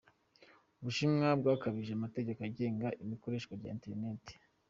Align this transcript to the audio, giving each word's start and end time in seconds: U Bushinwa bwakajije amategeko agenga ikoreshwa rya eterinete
U 0.77 0.81
Bushinwa 0.83 1.27
bwakajije 1.39 1.91
amategeko 1.93 2.39
agenga 2.49 2.87
ikoreshwa 3.15 3.53
rya 3.59 3.71
eterinete 3.77 4.33